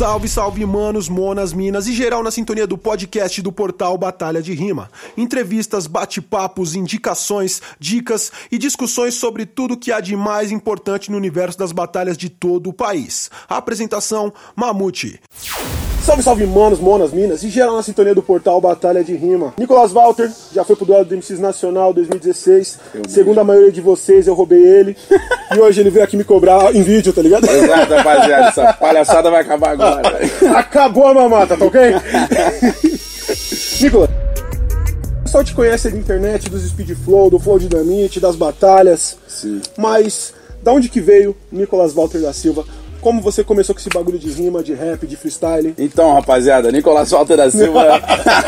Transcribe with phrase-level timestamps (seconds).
[0.00, 4.54] Salve, salve, manos, monas, minas e geral na sintonia do podcast do portal Batalha de
[4.54, 4.90] Rima.
[5.14, 11.58] Entrevistas, bate-papos, indicações, dicas e discussões sobre tudo que há de mais importante no universo
[11.58, 13.30] das batalhas de todo o país.
[13.46, 15.20] Apresentação: Mamute.
[16.02, 19.54] Salve, salve, manos, monas, minas e geral na sintonia do portal Batalha de Rima.
[19.58, 22.78] Nicolas Walter já foi pro duelo do MCs Nacional 2016.
[23.06, 24.96] Segundo a maioria de vocês, eu roubei ele.
[25.54, 27.44] e hoje ele veio aqui me cobrar em vídeo, tá ligado?
[27.48, 28.48] Exato, rapaziada.
[28.48, 30.02] Essa palhaçada vai acabar agora.
[30.56, 31.80] Acabou a mamata, tá ok?
[33.80, 39.16] Nicolas, o pessoal te conhece da internet, dos Speed Flow, do Flow Dinamite, das batalhas.
[39.28, 39.60] Sim.
[39.76, 42.64] Mas da onde que veio Nicolas Walter da Silva?
[43.00, 45.74] Como você começou com esse bagulho de rima, de rap, de freestyle?
[45.78, 48.00] Então, rapaziada, Nicolás Walter da Silva,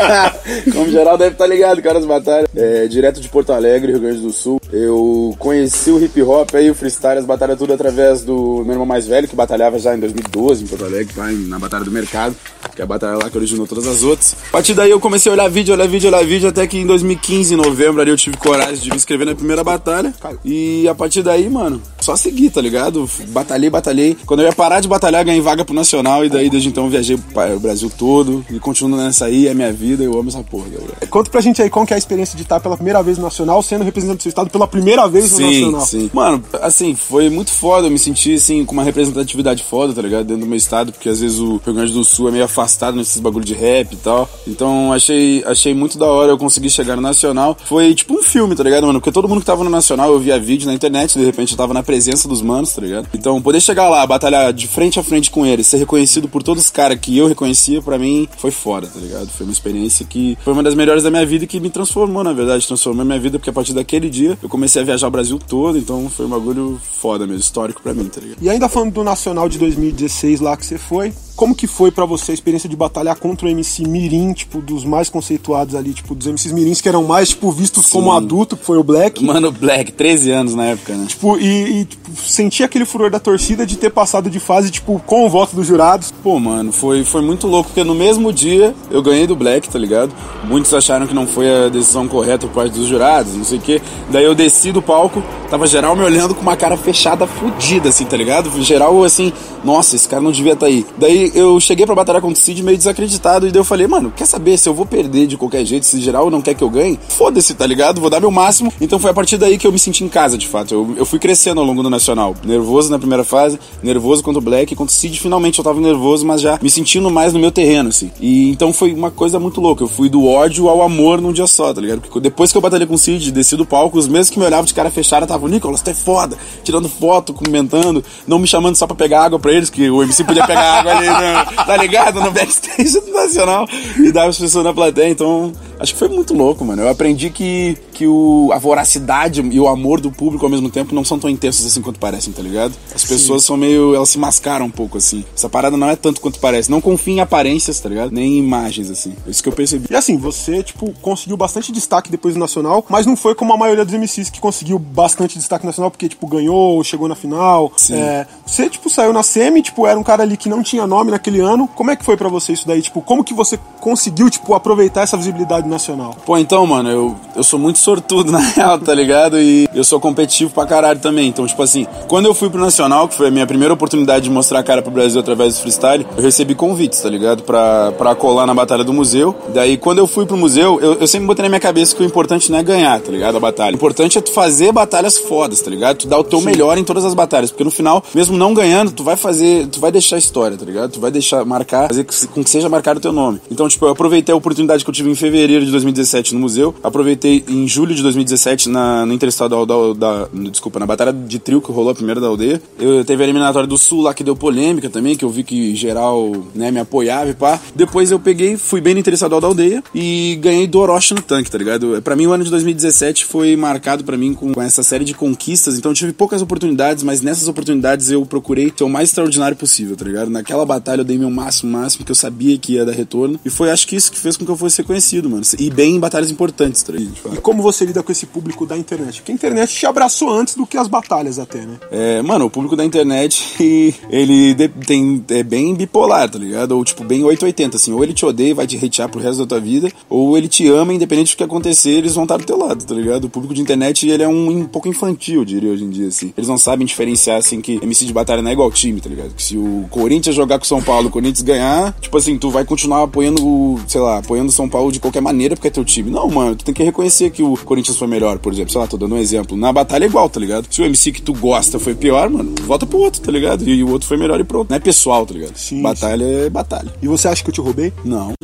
[0.72, 2.48] como geral deve estar ligado, caras batalhas.
[2.54, 4.60] É, direto de Porto Alegre, Rio Grande do Sul.
[4.70, 8.86] Eu conheci o hip hop aí, o freestyle, as batalhas tudo através do meu irmão
[8.86, 12.34] mais velho, que batalhava já em 2012 em Porto Alegre, pá, na Batalha do Mercado,
[12.74, 14.34] que é a batalha lá que originou todas as outras.
[14.48, 16.86] A partir daí eu comecei a olhar vídeo, olhar vídeo, olhar vídeo, até que em
[16.86, 20.12] 2015, em novembro, ali eu tive coragem de me inscrever na primeira batalha.
[20.44, 23.08] E a partir daí, mano, só seguir, tá ligado?
[23.28, 24.16] Batalhei, batalhei.
[24.26, 27.16] Quando eu ia parar de batalhar, ganhei vaga pro Nacional, e daí desde então viajei
[27.16, 30.78] o Brasil todo, e continuo nessa aí, é minha vida, eu amo essa porra, tá
[30.78, 31.08] ligado?
[31.08, 33.24] Conta pra gente aí como que é a experiência de estar pela primeira vez no
[33.24, 35.86] Nacional, sendo representante do seu estado pela primeira vez no Sim, Nacional.
[35.86, 36.10] sim.
[36.12, 37.86] Mano, assim, foi muito foda.
[37.86, 40.24] Eu me senti, assim, com uma representatividade foda, tá ligado?
[40.24, 42.96] Dentro do meu estado, porque às vezes o Rio Grande do Sul é meio afastado
[42.96, 44.28] nesses bagulho de rap e tal.
[44.46, 47.56] Então achei, achei muito da hora eu conseguir chegar no Nacional.
[47.64, 49.00] Foi tipo um filme, tá ligado, mano?
[49.00, 51.56] Porque todo mundo que tava no Nacional eu via vídeo na internet, de repente eu
[51.58, 53.06] tava na presença dos manos, tá ligado?
[53.12, 56.64] Então poder chegar lá, batalhar de frente a frente com eles, ser reconhecido por todos
[56.64, 59.28] os caras que eu reconhecia, pra mim foi foda, tá ligado?
[59.28, 62.24] Foi uma experiência que foi uma das melhores da minha vida e que me transformou,
[62.24, 65.10] na verdade, transformou minha vida, porque a partir daquele dia eu comecei a viajar o
[65.10, 68.38] Brasil todo, então foi um bagulho foda mesmo, histórico pra mim, tá ligado?
[68.40, 72.04] E ainda falando do Nacional de 2016 lá que você foi, como que foi pra
[72.04, 76.14] você a experiência de batalhar contra o MC Mirim, tipo, dos mais conceituados ali, tipo,
[76.14, 79.24] dos MCs Mirins que eram mais, tipo, vistos como adulto, que foi o Black.
[79.24, 81.06] Mano, Black, 13 anos na época, né?
[81.08, 85.00] Tipo, e, e tipo, sentir aquele furor da torcida de ter passado de fase, tipo,
[85.06, 86.12] com o voto dos jurados.
[86.22, 89.78] Pô, mano, foi, foi muito louco, porque no mesmo dia eu ganhei do Black, tá
[89.78, 90.12] ligado?
[90.44, 93.60] Muitos acharam que não foi a decisão correta por parte dos jurados, não sei o
[93.60, 93.80] quê.
[94.10, 98.04] Daí eu desci do palco, tava geral me olhando com uma cara fechada, fudida, assim,
[98.04, 98.50] tá ligado?
[98.62, 99.32] Geral, assim,
[99.64, 100.86] nossa, esse cara não devia estar tá aí.
[100.98, 104.12] Daí eu cheguei pra batalhar contra o Cid meio desacreditado, e daí eu falei, mano,
[104.14, 106.70] quer saber se eu vou perder de qualquer jeito, se geral não quer que eu
[106.70, 106.98] ganhe?
[107.08, 108.00] Foda-se, tá ligado?
[108.00, 108.72] Vou dar meu máximo.
[108.80, 110.74] Então foi a partir daí que eu me senti em casa, de fato.
[110.74, 112.34] Eu, eu fui crescendo ao longo do Nacional.
[112.44, 116.26] Nervoso na primeira fase, nervoso contra o Black, contra o Cid, finalmente eu tava nervoso,
[116.26, 118.10] mas já me sentindo mais no meu terreno, assim.
[118.20, 119.82] E então foi uma coisa muito louca.
[119.82, 122.00] Eu fui do ódio ao amor num dia só, tá ligado?
[122.00, 124.44] Porque depois que eu batalhei com o Cid, desci do palco, os mesmos que me
[124.44, 128.76] olhavam de cara fechada estavam, Nicolas, tu é foda, tirando foto, comentando, não me chamando
[128.76, 131.76] só pra pegar água pra eles, que o MC podia pegar água ali, no, tá
[131.76, 132.20] ligado?
[132.20, 133.66] No backstage do Nacional
[133.98, 135.10] e dar as pessoas na plateia.
[135.10, 136.82] Então, acho que foi muito louco, mano.
[136.82, 140.94] Eu aprendi que, que o, a voracidade e o amor do público ao mesmo tempo
[140.94, 142.74] não são tão intensos assim quanto parecem, tá ligado?
[142.94, 143.94] As pessoas são meio.
[143.94, 145.24] Elas se mascaram um pouco assim.
[145.36, 146.70] Essa parada não é tanto quanto parece.
[146.70, 148.12] Não confia em aparências, tá ligado?
[148.12, 149.14] Nem em imagens, assim.
[149.26, 149.86] É isso que eu percebi.
[149.90, 153.56] E assim, você, tipo, conseguiu bastante destaque depois do Nacional, mas não foi como a
[153.56, 157.72] maioria dos MCs que conseguiu bastante destaque nacional, porque, tipo, ganhou, chegou na final.
[157.76, 157.94] Sim.
[157.94, 161.01] É, você, tipo, saiu na semi, tipo, era um cara ali que não tinha nome
[161.10, 161.68] naquele ano.
[161.74, 162.82] Como é que foi pra você isso daí?
[162.82, 166.16] Tipo, como que você conseguiu, tipo, aproveitar essa visibilidade nacional?
[166.24, 169.40] Pô, então, mano, eu, eu sou muito sortudo, na real, tá ligado?
[169.40, 171.28] E eu sou competitivo pra caralho também.
[171.28, 174.30] Então, tipo assim, quando eu fui pro Nacional, que foi a minha primeira oportunidade de
[174.30, 177.42] mostrar a cara pro Brasil através do freestyle, eu recebi convites, tá ligado?
[177.42, 179.34] Pra, pra colar na batalha do museu.
[179.52, 182.06] Daí, quando eu fui pro museu, eu, eu sempre botei na minha cabeça que o
[182.06, 183.36] importante não é ganhar, tá ligado?
[183.36, 183.72] A batalha.
[183.72, 185.98] O importante é tu fazer batalhas fodas, tá ligado?
[185.98, 187.50] Tu dar o teu melhor em todas as batalhas.
[187.50, 190.91] Porque no final, mesmo não ganhando, tu vai fazer, tu vai deixar história, tá ligado?
[190.92, 193.40] Tu vai deixar marcar, fazer com que seja marcado o teu nome.
[193.50, 196.74] Então, tipo, eu aproveitei a oportunidade que eu tive em fevereiro de 2017 no museu,
[196.82, 201.60] aproveitei em julho de 2017 na, no Interestadual da, da, desculpa, na batalha de trio
[201.60, 202.62] que rolou a primeira da aldeia.
[202.78, 205.74] Eu teve a eliminatória do Sul lá que deu polêmica também, que eu vi que
[205.74, 207.58] geral, né, me apoiava e pá.
[207.74, 211.50] Depois eu peguei, fui bem no Interestadual da aldeia e ganhei do Orochi no tanque,
[211.50, 212.00] tá ligado?
[212.02, 215.14] Pra mim o ano de 2017 foi marcado pra mim com, com essa série de
[215.14, 219.56] conquistas, então eu tive poucas oportunidades, mas nessas oportunidades eu procurei ser o mais extraordinário
[219.56, 220.30] possível, tá ligado?
[220.30, 223.38] Naquela batalha eu dei meu máximo, máximo, que eu sabia que ia dar retorno.
[223.44, 225.42] E foi acho que isso que fez com que eu fosse reconhecido, mano.
[225.42, 225.44] mano.
[225.58, 227.34] E bem em batalhas importantes, tá ligado?
[227.34, 229.20] E como você lida com esse público da internet?
[229.20, 231.78] Porque a internet te abraçou antes do que as batalhas até, né?
[231.90, 233.42] É, mano, o público da internet,
[234.08, 234.54] ele
[234.86, 236.72] tem, é bem bipolar, tá ligado?
[236.72, 237.92] Ou tipo, bem 880, assim.
[237.92, 240.48] Ou ele te odeia e vai te hatear pro resto da tua vida, ou ele
[240.48, 243.24] te ama, independente do que acontecer, eles vão estar do teu lado, tá ligado?
[243.24, 246.08] O público de internet, ele é um, um pouco infantil, eu diria, hoje em dia,
[246.08, 246.32] assim.
[246.36, 249.34] Eles não sabem diferenciar, assim, que MC de batalha não é igual time, tá ligado?
[249.34, 252.48] Que se o Corinthians jogar com o São Paulo, o Corinthians ganhar, tipo assim, tu
[252.48, 255.84] vai continuar apoiando, sei lá, apoiando o São Paulo de qualquer maneira porque é teu
[255.84, 256.10] time.
[256.10, 258.72] Não, mano, tu tem que reconhecer que o Corinthians foi melhor, por exemplo.
[258.72, 259.54] Sei lá, tô dando um exemplo.
[259.54, 260.66] Na batalha é igual, tá ligado?
[260.70, 263.68] Se o MC que tu gosta foi pior, mano, volta pro outro, tá ligado?
[263.68, 264.70] E o outro foi melhor e pronto.
[264.70, 265.58] Não é pessoal, tá ligado?
[265.58, 266.46] Sim, batalha sim.
[266.46, 266.90] é batalha.
[267.02, 267.92] E você acha que eu te roubei?
[268.02, 268.32] Não.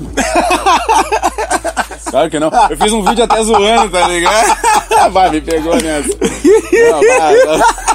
[2.10, 2.50] Claro que não.
[2.70, 4.56] Eu fiz um vídeo até zoando, tá ligado?
[5.12, 6.08] vai, me pegou nessa.
[6.08, 7.87] Não, vai, vai.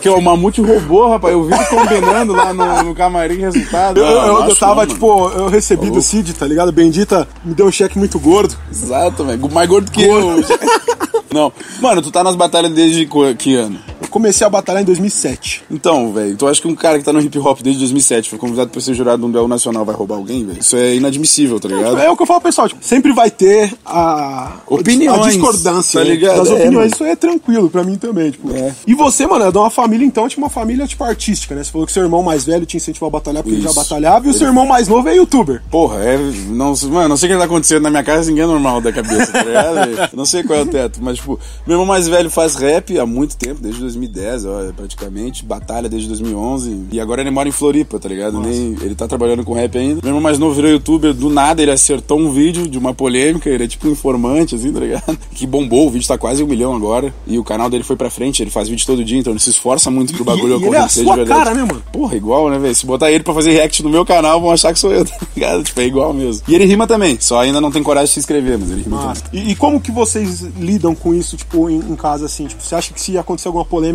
[0.00, 1.32] Que o Mamute roubou, rapaz.
[1.32, 3.98] Eu vi combinando lá no, no camarim resultado.
[3.98, 5.92] Eu, eu, eu tava, tipo, eu recebi oh.
[5.92, 6.72] do Cid, tá ligado?
[6.72, 8.56] Bendita me deu um cheque muito gordo.
[8.70, 9.50] Exato, velho.
[9.50, 10.40] Mais gordo que gordo.
[10.40, 11.20] eu.
[11.32, 11.52] Não.
[11.80, 13.08] Mano, tu tá nas batalhas desde
[13.38, 13.78] que ano?
[14.10, 15.64] Comecei a batalhar em 2007.
[15.70, 18.38] Então, velho, tu acha que um cara que tá no hip hop desde 2007 foi
[18.38, 20.60] convidado pra ser jurado num duelo nacional vai roubar alguém, velho?
[20.60, 21.98] Isso é inadmissível, tá ligado?
[21.98, 26.00] É, é o que eu falo, pessoal, tipo, sempre vai ter a opiniões, a discordância
[26.00, 26.38] tá ligado?
[26.38, 26.92] das é, opiniões.
[26.92, 28.54] Isso é tranquilo pra mim também, tipo.
[28.54, 28.74] É.
[28.86, 31.62] E você, mano, é de uma família então, tipo uma família tipo artística, né?
[31.62, 33.66] Você falou que seu irmão mais velho te incentivou a batalhar porque Isso.
[33.66, 35.62] ele já batalhava e o seu irmão mais novo é youtuber.
[35.70, 36.18] Porra, é,
[36.48, 38.92] não, mano, não sei o que tá acontecendo na minha casa, ninguém é normal da
[38.92, 40.10] cabeça, tá ligado?
[40.16, 43.06] não sei qual é o teto, mas tipo, meu irmão mais velho faz rap há
[43.06, 46.86] muito tempo, desde 2010, ó, praticamente, batalha desde 2011.
[46.92, 48.40] E agora ele mora em Floripa, tá ligado?
[48.40, 50.00] Nem, ele tá trabalhando com rap ainda.
[50.02, 53.48] Meu irmão mais novo virou youtuber, do nada ele acertou um vídeo de uma polêmica,
[53.48, 55.18] ele é tipo um informante, assim, tá ligado?
[55.34, 57.14] Que bombou, o vídeo tá quase um milhão agora.
[57.26, 59.50] E o canal dele foi pra frente, ele faz vídeo todo dia, então ele se
[59.50, 61.44] esforça muito pro bagulho e, acontecer ele é a sua de verdade.
[61.44, 61.82] cara, né, mano?
[61.92, 62.74] Porra, igual, né, velho?
[62.74, 65.16] Se botar ele pra fazer react no meu canal, vão achar que sou eu, tá
[65.34, 65.62] ligado?
[65.62, 66.42] Tipo, é igual mesmo.
[66.46, 69.14] E ele rima também, só ainda não tem coragem de se inscrever, mas ele rima
[69.14, 69.22] também.
[69.32, 72.46] E, e, como que vocês lidam com isso, tipo, em, em casa, assim?
[72.46, 73.89] Tipo, você acha que se acontecer alguma polêmica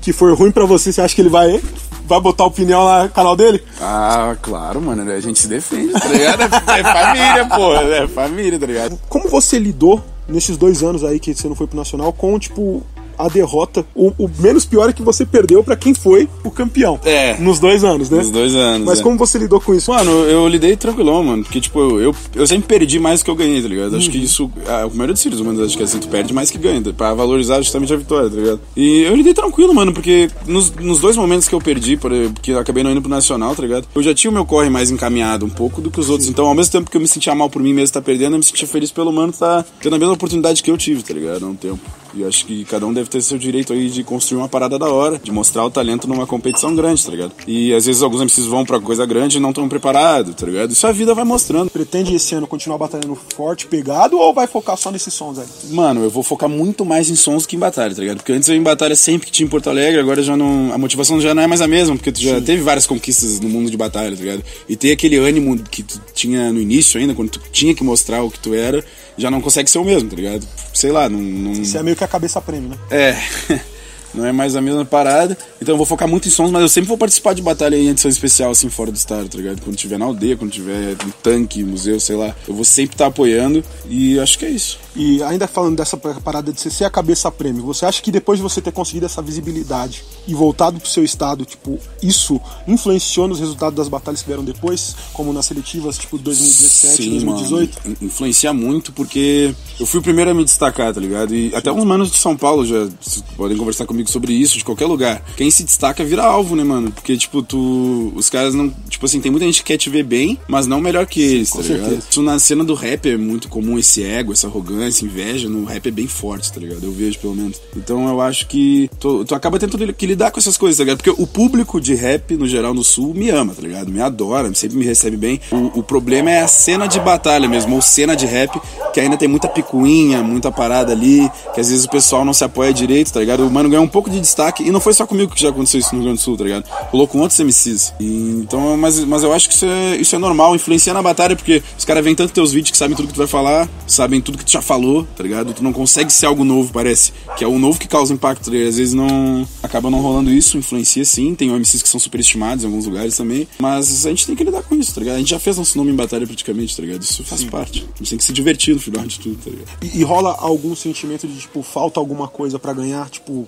[0.00, 1.60] que for ruim pra você, você acha que ele vai,
[2.04, 3.62] vai botar opinião no canal dele?
[3.80, 5.10] Ah, claro, mano.
[5.10, 6.42] A gente se defende, tá ligado?
[6.42, 7.74] É, é família, pô.
[7.74, 8.98] É família, tá ligado?
[9.08, 12.84] Como você lidou nesses dois anos aí que você não foi pro Nacional com, tipo,
[13.18, 13.84] a derrota.
[13.94, 16.98] O, o menos pior é que você perdeu para quem foi o campeão.
[17.04, 17.36] É.
[17.38, 18.18] Nos dois anos, né?
[18.18, 18.86] Nos dois anos.
[18.86, 19.02] Mas é.
[19.02, 19.90] como você lidou com isso?
[19.90, 21.42] Mano, eu lidei tranquilão, mano.
[21.42, 23.92] Porque, tipo, eu, eu, eu sempre perdi mais do que eu ganhei, tá ligado?
[23.92, 23.98] Uhum.
[23.98, 24.50] Acho que isso.
[24.66, 26.82] A, o maioria dos seres humanos acho que é assim, tu perde mais que ganha,
[26.92, 28.60] pra valorizar justamente a vitória, tá ligado?
[28.76, 32.58] E eu lidei tranquilo, mano, porque nos, nos dois momentos que eu perdi, porque eu
[32.58, 33.86] acabei não indo pro Nacional, tá ligado?
[33.94, 36.26] Eu já tinha o meu corre mais encaminhado um pouco do que os outros.
[36.26, 36.32] Sim.
[36.32, 38.34] Então, ao mesmo tempo que eu me sentia mal por mim mesmo estar tá perdendo,
[38.34, 41.14] eu me sentia feliz pelo mano tá tendo a mesma oportunidade que eu tive, tá
[41.14, 41.44] ligado?
[41.44, 41.80] Há um tempo.
[42.16, 44.88] E acho que cada um deve ter seu direito aí de construir uma parada da
[44.88, 47.32] hora, de mostrar o talento numa competição grande, tá ligado?
[47.46, 50.70] E às vezes alguns MCs vão pra coisa grande e não estão preparados, tá ligado?
[50.70, 51.70] Isso a vida vai mostrando.
[51.70, 55.46] Pretende esse ano continuar batalhando forte, pegado, ou vai focar só nesses sons aí?
[55.70, 58.18] Mano, eu vou focar muito mais em sons que em batalha, tá ligado?
[58.18, 60.72] Porque antes eu em batalha sempre que tinha em Porto Alegre, agora já não.
[60.72, 62.44] A motivação já não é mais a mesma, porque tu já Sim.
[62.44, 64.42] teve várias conquistas no mundo de batalha, tá ligado?
[64.66, 68.22] E ter aquele ânimo que tu tinha no início ainda, quando tu tinha que mostrar
[68.22, 68.84] o que tu era,
[69.16, 70.46] já não consegue ser o mesmo, tá ligado?
[70.72, 71.20] Sei lá, não.
[71.20, 71.52] não...
[71.52, 72.76] Isso é meio que a cabeça prêmio, né?
[72.90, 73.16] É.
[74.16, 75.36] não é mais a mesma parada.
[75.60, 77.88] Então eu vou focar muito em sons, mas eu sempre vou participar de batalha em
[77.88, 79.60] edição especial, assim, fora do estado, tá ligado?
[79.60, 82.34] Quando tiver na aldeia, quando tiver no tanque, museu, sei lá.
[82.48, 84.78] Eu vou sempre estar tá apoiando e acho que é isso.
[84.94, 88.42] E ainda falando dessa parada de ser a cabeça prêmio, você acha que depois de
[88.42, 93.76] você ter conseguido essa visibilidade e voltado pro seu estado, tipo, isso influenciou nos resultados
[93.76, 97.80] das batalhas que vieram depois, como nas seletivas, tipo, 2017, Sim, 2018?
[97.84, 101.34] Mano, influencia muito porque eu fui o primeiro a me destacar, tá ligado?
[101.34, 102.88] E até uns manos de São Paulo já
[103.36, 105.22] podem conversar comigo sobre isso, de qualquer lugar.
[105.36, 106.90] Quem se destaca vira alvo, né, mano?
[106.90, 108.12] Porque, tipo, tu.
[108.14, 108.70] Os caras não.
[108.88, 111.50] Tipo assim, tem muita gente que quer te ver bem, mas não melhor que eles,
[111.50, 111.80] Sim, tá ligado?
[111.80, 112.06] Certeza.
[112.10, 115.86] Isso na cena do rap é muito comum esse ego, essa arrogância inveja no rap
[115.86, 116.82] é bem forte, tá ligado?
[116.82, 117.60] Eu vejo pelo menos.
[117.76, 120.96] Então eu acho que tu, tu acaba tendo que lidar com essas coisas, tá ligado?
[120.96, 123.92] Porque o público de rap, no geral, no sul, me ama, tá ligado?
[123.92, 125.40] Me adora, sempre me recebe bem.
[125.52, 128.60] O, o problema é a cena de batalha mesmo, ou cena de rap,
[128.92, 132.42] que ainda tem muita picuinha, muita parada ali, que às vezes o pessoal não se
[132.42, 133.46] apoia direito, tá ligado?
[133.46, 135.78] O mano ganhou um pouco de destaque, e não foi só comigo que já aconteceu
[135.80, 136.64] isso no Rio Grande do Sul, tá ligado?
[136.90, 137.92] Rolou com outros MCs.
[138.00, 141.36] E, então, mas, mas eu acho que isso é, isso é normal, influencia na batalha,
[141.36, 144.20] porque os caras veem tanto teus vídeos que sabem tudo que tu vai falar, sabem
[144.20, 145.52] tudo que tu já falou, tá ligado?
[145.52, 147.12] Tu não consegue ser algo novo, parece.
[147.36, 149.46] Que é o novo que causa impacto, tá Às vezes não.
[149.62, 151.34] Acaba não rolando isso, influencia sim.
[151.34, 153.46] Tem MCs que são super estimados em alguns lugares também.
[153.58, 155.16] Mas a gente tem que lidar com isso, tá ligado?
[155.16, 157.02] A gente já fez nosso nome em batalha praticamente, tá ligado?
[157.02, 157.48] Isso faz sim.
[157.48, 157.84] parte.
[157.94, 159.68] A gente tem que se divertir no final de tudo, tá ligado?
[159.82, 163.46] E, e rola algum sentimento de, tipo, falta alguma coisa pra ganhar, tipo,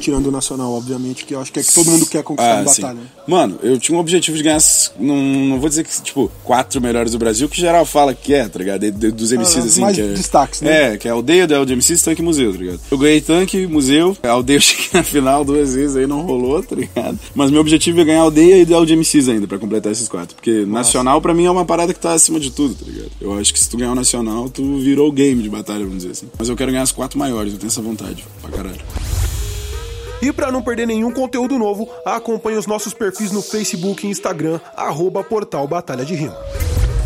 [0.00, 2.62] tirando o nacional, obviamente, que eu acho que é que todo mundo quer conquistar Ah,
[2.62, 2.82] em sim.
[2.82, 3.00] batalha.
[3.00, 3.06] né?
[3.26, 4.58] Mano, eu tinha um objetivo de ganhar,
[4.98, 8.48] não, não vou dizer que, tipo, quatro melhores do Brasil, que geral fala que é,
[8.48, 8.90] tá ligado?
[9.12, 9.80] Dos MCs, Ah, assim.
[9.80, 10.94] mais que é, destaques, né?
[10.94, 12.80] É, que é aldeia, da de MCs, tanque e museu, tá ligado?
[12.90, 16.76] Eu ganhei tanque, museu, aldeia eu cheguei na final duas vezes, aí não rolou, tá
[16.76, 17.18] ligado?
[17.34, 20.34] Mas meu objetivo é ganhar aldeia e ideal de MCs ainda, pra completar esses quatro.
[20.34, 23.10] Porque nacional, pra mim, é uma parada que tá acima de tudo, tá ligado?
[23.20, 25.98] Eu acho que se tu ganhar o nacional, tu virou o game de batalha, vamos
[25.98, 26.28] dizer assim.
[26.38, 28.80] Mas eu quero ganhar as quatro maiores, eu tenho essa vontade, pra caralho.
[30.22, 34.58] E para não perder nenhum conteúdo novo, acompanhe os nossos perfis no Facebook e Instagram,
[34.74, 36.36] arroba Portal Batalha de Rima.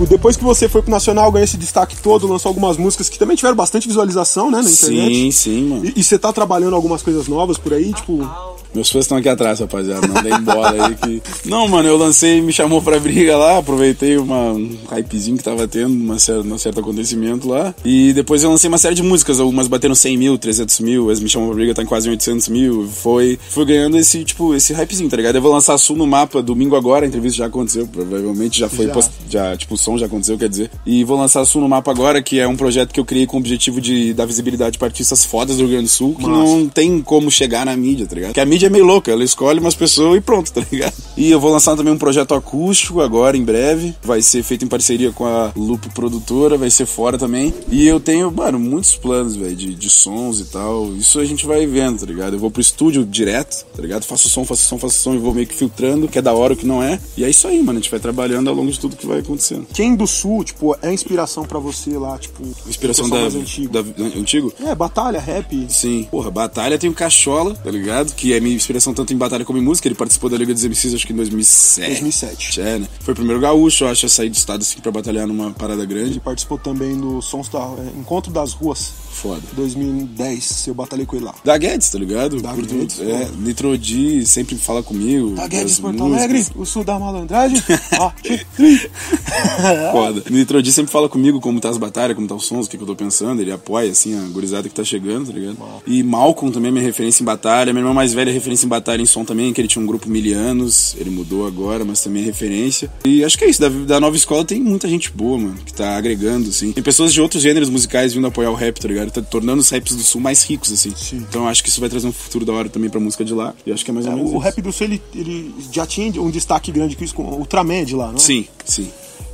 [0.07, 3.37] Depois que você foi pro Nacional, ganhou esse destaque todo, lançou algumas músicas que também
[3.37, 5.15] tiveram bastante visualização, né, na internet.
[5.15, 5.93] Sim, sim, mano.
[5.97, 8.29] E, você tá trabalhando algumas coisas novas por aí, tipo...
[8.73, 10.07] Meus fãs estão aqui atrás, rapaziada.
[10.07, 11.23] Não deem bola aí que.
[11.49, 15.67] Não, mano, eu lancei, me chamou pra briga lá, aproveitei uma, um hypezinho que tava
[15.67, 17.75] tendo, uma certa, um certo acontecimento lá.
[17.85, 21.19] E depois eu lancei uma série de músicas, algumas bateram 100 mil, 300 mil, as
[21.19, 22.89] me chamou pra briga, tá em quase 800 mil.
[22.89, 25.35] Foi, foi ganhando esse, tipo, esse hypezinho, tá ligado?
[25.35, 28.87] Eu vou lançar Sul no mapa domingo agora, a entrevista já aconteceu, provavelmente já foi
[28.87, 28.93] Já.
[28.93, 30.71] post- já, tipo, som já aconteceu, quer dizer.
[30.87, 33.37] E vou lançar Sul no Mapa agora, que é um projeto que eu criei com
[33.37, 36.69] o objetivo de dar visibilidade para artistas fodas do Rio Grande do Sul, que não
[36.69, 38.31] tem como chegar na mídia, tá ligado?
[38.31, 40.95] Porque a mídia é meio louca, ela escolhe umas pessoas e pronto, tá ligado?
[41.17, 43.95] E eu vou lançar também um projeto acústico agora, em breve.
[44.03, 47.53] Vai ser feito em parceria com a Lupo Produtora, vai ser fora também.
[47.71, 50.95] E eu tenho, mano, muitos planos, velho, de, de sons e tal.
[50.95, 52.35] Isso a gente vai vendo, tá ligado?
[52.35, 54.05] Eu vou pro estúdio direto, tá ligado?
[54.05, 56.55] Faço som, faço som, faço som e vou meio que filtrando, que é da hora,
[56.55, 56.99] o que não é.
[57.17, 57.79] E é isso aí, mano.
[57.79, 59.67] A gente vai trabalhando ao longo de tudo que vai acontecendo.
[59.81, 62.47] Quem do Sul, tipo, é inspiração pra você lá, tipo...
[62.69, 63.73] Inspiração pessoal da, antigo?
[63.73, 63.81] da,
[64.15, 64.53] antigo?
[64.61, 65.67] É, batalha, rap...
[65.71, 66.07] Sim.
[66.11, 68.13] Porra, Batalha tem o Cachola, tá ligado?
[68.15, 69.89] Que é minha inspiração tanto em Batalha como em música.
[69.89, 71.89] Ele participou da Liga dos MCs, acho que em 2007.
[71.93, 72.61] 2007.
[72.61, 72.89] É, né?
[73.01, 75.83] Foi o primeiro gaúcho, eu acho, a sair do estado assim pra batalhar numa parada
[75.87, 76.11] grande.
[76.11, 77.61] Ele participou também do Sons da...
[77.61, 79.43] é, Encontro das Ruas, Foda.
[79.55, 81.35] 2010, eu batalhei com ele lá.
[81.45, 82.41] Da Guedes, tá ligado?
[82.41, 83.29] Da Curto- Guedes, é.
[83.37, 85.33] Nitrodi sempre fala comigo.
[85.35, 86.03] Da Guedes, Porto.
[86.05, 87.61] Alegre, o sul da malandragem.
[88.01, 88.13] Ah.
[89.93, 90.23] Foda.
[90.31, 92.83] Nitrodi sempre fala comigo como tá as batalhas, como tá os sons, o que, que
[92.83, 93.41] eu tô pensando.
[93.41, 95.57] Ele apoia, assim, a gurizada que tá chegando, tá ligado?
[95.87, 97.73] E Malcolm também é minha referência em batalha.
[97.73, 99.87] Meu irmão mais velho é referência em batalha em som também, que ele tinha um
[99.87, 100.95] grupo mil anos.
[100.99, 102.91] Ele mudou agora, mas também é referência.
[103.05, 103.61] E acho que é isso.
[103.61, 106.73] Da, da nova escola tem muita gente boa, mano, que tá agregando, assim.
[106.73, 109.00] Tem pessoas de outros gêneros musicais vindo apoiar o rap, tá ligado?
[109.09, 110.93] Tá tornando os raps do sul mais ricos, assim.
[111.13, 113.33] Então eu acho que isso vai trazer um futuro da hora também pra música de
[113.33, 113.55] lá.
[113.65, 114.39] E acho que é mais ou menos O isso.
[114.39, 117.85] rap do sul, ele, ele já tinha um destaque grande com isso, com o Ultraman
[117.85, 118.19] de lá, não é?
[118.19, 118.91] Sim, sim.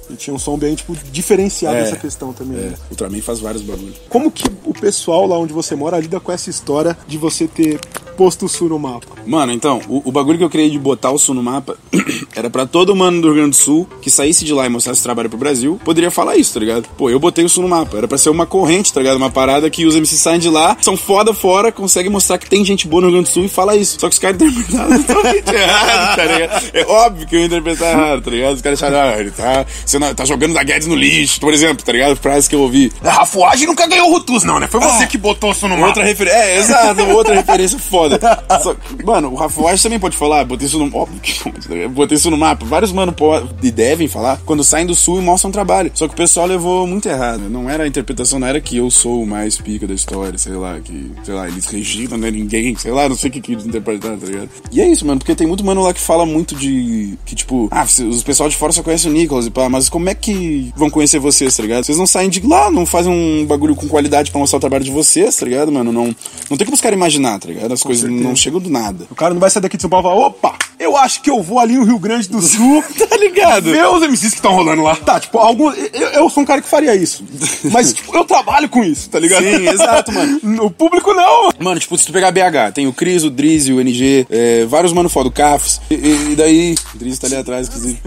[0.09, 2.59] Ele tinha um som bem, tipo, diferenciado É, nessa questão também.
[2.59, 2.75] É, né?
[2.89, 3.97] o Ultraman faz vários bagulhos.
[4.09, 7.81] Como que o pessoal lá onde você mora lida com essa história de você ter
[8.17, 9.07] posto o sul no mapa?
[9.27, 11.77] Mano, então, o, o bagulho que eu criei de botar o sul no mapa
[12.35, 15.03] era pra todo mano do Rio Grande do Sul que saísse de lá e mostrasse
[15.03, 16.89] trabalho pro Brasil, poderia falar isso, tá ligado?
[16.97, 17.97] Pô, eu botei o sul no mapa.
[17.99, 19.17] Era pra ser uma corrente, tá ligado?
[19.17, 22.65] Uma parada que os MCs saem de lá, são foda fora, conseguem mostrar que tem
[22.65, 23.99] gente boa no Rio Grande do Sul e fala isso.
[24.01, 26.65] Só que os caras interpretaram totalmente errado, tá ligado?
[26.73, 28.55] É óbvio que eu ia interpretar errado, tá ligado?
[28.55, 31.53] Os caras acharam, ah, ele tá, você não- tá jogando da Guedes no lixo, por
[31.53, 32.17] exemplo, tá ligado?
[32.17, 32.93] Frases que eu ouvi.
[33.03, 34.67] A Rafuagem nunca ganhou o Rutus, não, né?
[34.67, 36.37] Foi você que botou o sul no Outra referência.
[36.37, 38.19] É, exato, outra referência foda.
[38.63, 38.75] Só
[39.05, 40.95] mano, o Wash também pode falar, botei isso no.
[40.97, 42.65] Óbvio que tá botei isso no mapa.
[42.65, 45.91] Vários mano podem e devem falar quando saem do sul e mostram trabalho.
[45.95, 47.49] Só que o pessoal levou muito errado.
[47.49, 50.53] Não era a interpretação, não era que eu sou o mais pica da história, sei
[50.53, 53.41] lá, que, sei lá, eles regitam, não é ninguém, sei lá, não sei o que
[53.41, 54.49] que eles interpretaram, tá ligado?
[54.73, 57.15] E é isso, mano, porque tem muito mano lá que fala muito de.
[57.25, 60.09] que tipo, ah, os pessoal de fora só conhecem o Nicholas e pá, mas como
[60.09, 61.85] é que vão conhecer vocês, tá ligado?
[61.85, 64.85] Vocês não saem de lá, não fazem um bagulho com qualidade pra mostrar o trabalho
[64.85, 65.93] de vocês, tá ligado, mano?
[65.93, 66.15] Não,
[66.51, 67.73] não tem como os caras imaginar, tá ligado?
[67.73, 68.23] As coisas certeza.
[68.29, 69.07] não chegam do nada.
[69.11, 71.31] O cara não vai sair daqui de São Paulo e falar, opa, eu acho que
[71.31, 72.83] eu vou ali no Rio Grande do Sul.
[73.07, 73.65] Tá ligado?
[73.71, 74.95] Ver os MCs que estão rolando lá.
[74.97, 77.25] Tá, tipo, algum, eu, eu sou um cara que faria isso.
[77.73, 79.43] Mas, tipo, eu trabalho com isso, tá ligado?
[79.43, 80.41] Sim, exato, mano.
[80.67, 81.51] O público não.
[81.59, 84.93] Mano, tipo, se tu pegar BH, tem o Cris, o Drizzy, o NG, é, vários
[84.93, 85.81] mano foda, o Cafs.
[85.91, 86.75] E, e- e daí.
[86.95, 87.99] O Drizzy tá ali atrás, inclusive.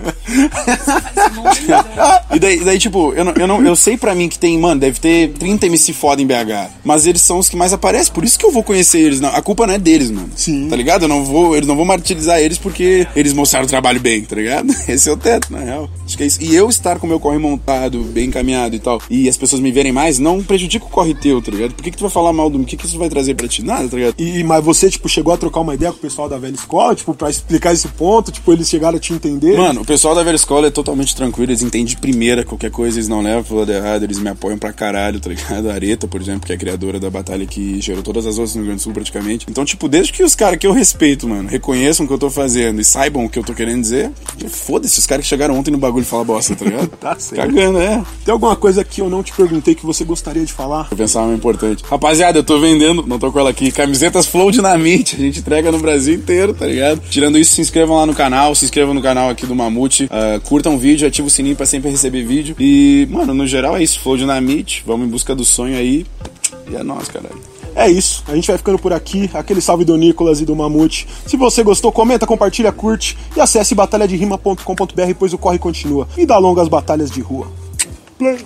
[2.33, 4.79] E daí, daí, tipo, eu, não, eu, não, eu sei pra mim que tem, mano,
[4.79, 6.71] deve ter 30 MC foda em BH.
[6.83, 9.19] Mas eles são os que mais aparecem, por isso que eu vou conhecer eles.
[9.19, 10.29] Não, a culpa não é deles, mano.
[10.35, 10.67] Sim.
[10.69, 11.03] Tá ligado?
[11.03, 14.35] Eu não vou, eles não vou martirizar eles porque eles mostraram o trabalho bem, tá
[14.35, 14.73] ligado?
[14.87, 15.89] Esse é o teto, na real.
[16.05, 16.41] Acho que é isso.
[16.41, 19.61] E eu estar com o meu corre montado, bem encaminhado e tal, e as pessoas
[19.61, 21.73] me verem mais, não prejudica o corre teu, tá ligado?
[21.73, 22.59] Por que, que tu vai falar mal do.
[22.59, 23.63] O que, que isso vai trazer pra ti?
[23.63, 24.15] Nada, tá ligado?
[24.17, 26.95] E, mas você, tipo, chegou a trocar uma ideia com o pessoal da velha escola,
[26.95, 29.57] tipo, pra explicar esse ponto, tipo, eles chegaram a te entender?
[29.57, 32.97] Mano, o pessoal da velha escola é totalmente tranquilo, eles entendem de primeira qualquer coisa,
[32.97, 35.69] eles não levam pro lado errado, eles me apoiam pra caralho, tá ligado?
[35.69, 38.55] A Areta, por exemplo, que é a criadora da batalha que gerou todas as outras
[38.55, 39.45] no Rio Grande do Sul praticamente.
[39.49, 42.29] Então, tipo, desde que os caras que eu respeito, mano, reconheçam o que eu tô
[42.29, 44.11] fazendo e saibam o que eu tô querendo dizer,
[44.49, 46.87] foda-se, os caras que chegaram ontem no bagulho falar bosta, tá ligado?
[46.97, 47.53] tá certo.
[47.53, 48.03] Cagando, é.
[48.23, 50.87] Tem alguma coisa que eu não te perguntei que você gostaria de falar?
[50.89, 51.83] Vou pensar uma importante.
[51.83, 55.15] Rapaziada, eu tô vendendo, não tô com ela aqui, camisetas Flow Dinamite.
[55.15, 57.01] A gente entrega no Brasil inteiro, tá ligado?
[57.09, 60.39] Tirando isso, se inscrevam lá no canal, se inscrevam no canal aqui do Mamute, uh,
[60.41, 62.55] curtam o vídeo, ativa o sininho pra sempre receber vídeo.
[62.59, 63.99] E, mano, no geral é isso.
[63.99, 66.05] Flow Dinamite, vamos em busca do sonho aí.
[66.69, 67.39] E é nóis, caralho.
[67.75, 69.29] É isso, a gente vai ficando por aqui.
[69.33, 71.07] Aquele salve do Nicolas e do Mamute.
[71.25, 76.07] Se você gostou, comenta, compartilha, curte e acesse batalhaderima.com.br, pois o corre continua.
[76.17, 77.51] E dá longas batalhas de rua.
[78.17, 78.39] Play.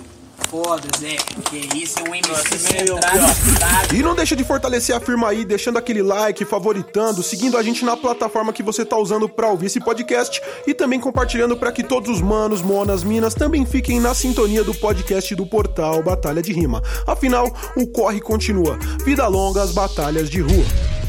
[0.48, 1.16] Foda, Zé.
[1.50, 3.94] Que isso, é um MC centrado.
[3.94, 7.84] E não deixa de fortalecer a firma aí, deixando aquele like, favoritando, seguindo a gente
[7.84, 11.82] na plataforma que você tá usando para ouvir esse podcast e também compartilhando para que
[11.82, 16.52] todos os manos, monas, minas também fiquem na sintonia do podcast do portal Batalha de
[16.52, 16.82] Rima.
[17.06, 18.78] Afinal, o corre continua.
[19.04, 21.03] Vida longa, as batalhas de rua.